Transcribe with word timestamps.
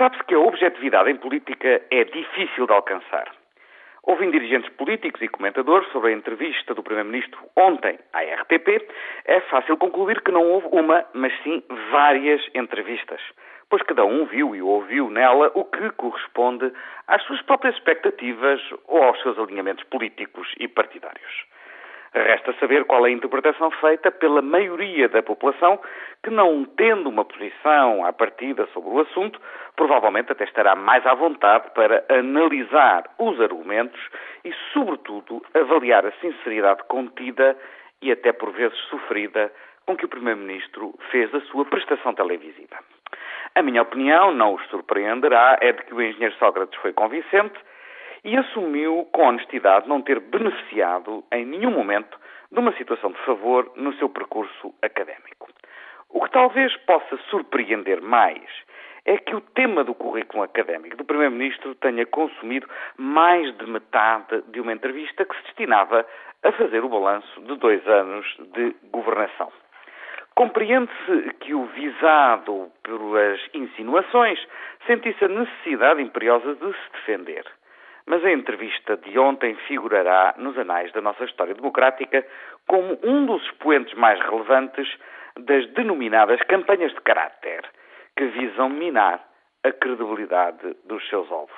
Sabe-se 0.00 0.24
que 0.24 0.34
a 0.34 0.38
objetividade 0.38 1.10
em 1.10 1.16
política 1.16 1.82
é 1.90 2.04
difícil 2.04 2.66
de 2.66 2.72
alcançar. 2.72 3.30
Ouvindo 4.02 4.32
dirigentes 4.32 4.70
políticos 4.70 5.20
e 5.20 5.28
comentadores 5.28 5.86
sobre 5.92 6.08
a 6.08 6.14
entrevista 6.14 6.72
do 6.72 6.82
Primeiro-Ministro 6.82 7.38
ontem 7.54 7.98
à 8.14 8.22
RTP, 8.22 8.88
é 9.26 9.40
fácil 9.50 9.76
concluir 9.76 10.22
que 10.22 10.32
não 10.32 10.42
houve 10.42 10.68
uma, 10.72 11.04
mas 11.12 11.34
sim 11.42 11.62
várias 11.90 12.40
entrevistas, 12.54 13.20
pois 13.68 13.82
cada 13.82 14.02
um 14.06 14.24
viu 14.24 14.56
e 14.56 14.62
ouviu 14.62 15.10
nela 15.10 15.52
o 15.54 15.66
que 15.66 15.90
corresponde 15.90 16.72
às 17.06 17.22
suas 17.24 17.42
próprias 17.42 17.74
expectativas 17.74 18.58
ou 18.86 19.02
aos 19.02 19.20
seus 19.20 19.38
alinhamentos 19.38 19.84
políticos 19.84 20.48
e 20.58 20.66
partidários. 20.66 21.44
Resta 22.40 22.58
saber 22.58 22.86
qual 22.86 23.06
é 23.06 23.10
a 23.10 23.12
interpretação 23.12 23.70
feita 23.72 24.10
pela 24.10 24.40
maioria 24.40 25.10
da 25.10 25.22
população 25.22 25.78
que, 26.22 26.30
não 26.30 26.64
tendo 26.64 27.10
uma 27.10 27.22
posição 27.22 28.02
à 28.02 28.14
partida 28.14 28.66
sobre 28.72 28.88
o 28.88 29.00
assunto, 29.00 29.38
provavelmente 29.76 30.32
até 30.32 30.44
estará 30.44 30.74
mais 30.74 31.04
à 31.04 31.12
vontade 31.12 31.70
para 31.74 32.02
analisar 32.08 33.04
os 33.18 33.38
argumentos 33.42 34.00
e, 34.42 34.54
sobretudo, 34.72 35.42
avaliar 35.52 36.06
a 36.06 36.12
sinceridade 36.12 36.82
contida 36.84 37.54
e 38.00 38.10
até 38.10 38.32
por 38.32 38.52
vezes 38.52 38.78
sofrida 38.88 39.52
com 39.84 39.94
que 39.94 40.06
o 40.06 40.08
Primeiro-Ministro 40.08 40.94
fez 41.10 41.34
a 41.34 41.40
sua 41.42 41.66
prestação 41.66 42.14
televisiva. 42.14 42.78
A 43.54 43.60
minha 43.60 43.82
opinião, 43.82 44.32
não 44.32 44.54
os 44.54 44.66
surpreenderá, 44.68 45.58
é 45.60 45.72
de 45.72 45.82
que 45.82 45.92
o 45.92 46.00
engenheiro 46.00 46.34
Sócrates 46.36 46.80
foi 46.80 46.94
convincente 46.94 47.60
e 48.24 48.34
assumiu 48.34 49.06
com 49.12 49.28
honestidade 49.28 49.86
não 49.86 50.00
ter 50.00 50.20
beneficiado 50.20 51.22
em 51.32 51.44
nenhum 51.44 51.72
momento 51.72 52.18
de 52.52 52.58
uma 52.58 52.72
situação 52.72 53.12
de 53.12 53.18
favor 53.24 53.70
no 53.76 53.92
seu 53.94 54.08
percurso 54.08 54.74
académico. 54.82 55.48
O 56.08 56.22
que 56.24 56.30
talvez 56.30 56.76
possa 56.78 57.16
surpreender 57.28 58.00
mais 58.00 58.42
é 59.04 59.16
que 59.16 59.34
o 59.34 59.40
tema 59.40 59.84
do 59.84 59.94
currículo 59.94 60.42
académico 60.42 60.96
do 60.96 61.04
Primeiro-Ministro 61.04 61.74
tenha 61.76 62.04
consumido 62.06 62.68
mais 62.96 63.56
de 63.56 63.66
metade 63.66 64.42
de 64.48 64.60
uma 64.60 64.72
entrevista 64.72 65.24
que 65.24 65.36
se 65.36 65.42
destinava 65.44 66.04
a 66.42 66.52
fazer 66.52 66.84
o 66.84 66.88
balanço 66.88 67.40
de 67.42 67.56
dois 67.56 67.86
anos 67.86 68.26
de 68.52 68.74
governação. 68.90 69.50
Compreende-se 70.34 71.34
que 71.40 71.54
o 71.54 71.66
visado 71.66 72.70
pelas 72.82 73.40
insinuações 73.54 74.38
sentisse 74.86 75.24
a 75.24 75.28
necessidade 75.28 76.02
imperiosa 76.02 76.54
de 76.54 76.72
se 76.72 76.92
defender 76.92 77.44
mas 78.10 78.24
a 78.24 78.32
entrevista 78.32 78.96
de 78.96 79.16
ontem 79.20 79.54
figurará 79.68 80.34
nos 80.36 80.58
anais 80.58 80.90
da 80.90 81.00
nossa 81.00 81.24
história 81.24 81.54
democrática 81.54 82.26
como 82.66 82.98
um 83.04 83.24
dos 83.24 83.40
expoentes 83.44 83.94
mais 83.94 84.18
relevantes 84.18 84.88
das 85.38 85.64
denominadas 85.74 86.42
campanhas 86.48 86.92
de 86.92 87.00
caráter, 87.02 87.62
que 88.16 88.24
visam 88.26 88.68
minar 88.68 89.24
a 89.62 89.70
credibilidade 89.70 90.76
dos 90.86 91.08
seus 91.08 91.30
ovos. 91.30 91.54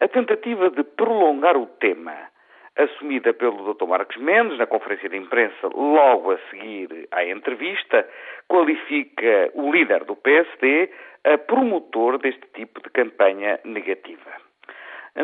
A 0.00 0.06
tentativa 0.06 0.68
de 0.68 0.84
prolongar 0.84 1.56
o 1.56 1.64
tema, 1.64 2.28
assumida 2.76 3.32
pelo 3.32 3.72
Dr. 3.72 3.86
Marcos 3.86 4.18
Mendes 4.18 4.58
na 4.58 4.66
conferência 4.66 5.08
de 5.08 5.16
imprensa 5.16 5.66
logo 5.74 6.32
a 6.32 6.38
seguir 6.50 7.08
à 7.10 7.24
entrevista, 7.24 8.06
qualifica 8.46 9.50
o 9.54 9.72
líder 9.72 10.04
do 10.04 10.14
PSD 10.14 10.90
a 11.24 11.38
promotor 11.38 12.18
deste 12.18 12.46
tipo 12.52 12.82
de 12.82 12.90
campanha 12.90 13.58
negativa 13.64 14.39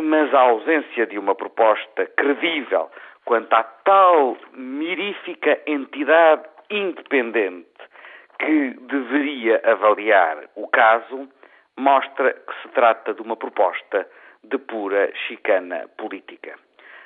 mas 0.03 0.33
a 0.35 0.41
ausência 0.41 1.07
de 1.07 1.19
uma 1.19 1.35
proposta 1.35 2.07
credível 2.17 2.91
quanto 3.25 3.53
à 3.53 3.63
tal 3.63 4.37
mirífica 4.53 5.61
entidade 5.67 6.45
independente 6.71 7.67
que 8.39 8.71
deveria 8.81 9.61
avaliar 9.65 10.45
o 10.55 10.69
caso 10.69 11.29
mostra 11.77 12.33
que 12.33 12.63
se 12.63 12.69
trata 12.69 13.15
de 13.15 13.23
uma 13.23 13.37
proposta 13.37 14.09
de 14.45 14.59
pura 14.59 15.13
chicana 15.27 15.89
política. 15.97 16.55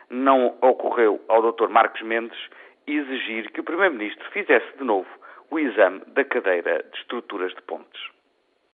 Não 0.09 0.57
ocorreu 0.61 1.21
ao 1.29 1.53
Dr. 1.53 1.69
Marcos 1.69 2.03
Mendes 2.03 2.39
exigir 2.87 3.51
que 3.53 3.61
o 3.61 3.65
Primeiro-Ministro 3.65 4.29
fizesse 4.31 4.77
de 4.77 4.85
novo 4.85 5.09
o 5.51 5.59
exame 5.59 6.01
da 6.09 6.25
cadeira 6.25 6.85
de 6.91 6.99
estruturas 6.99 7.53
de 7.55 7.63
pontes. 7.63 8.20